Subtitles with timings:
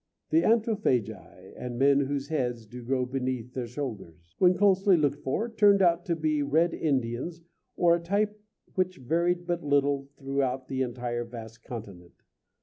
[0.31, 5.47] "The Anthropophagi, and men whose heads Do grow beneath their shoulders," when closely looked for,
[5.47, 7.43] turned out to be Red Indians
[7.77, 8.41] of a type
[8.73, 12.23] which varied but little throughout the entire vast continent.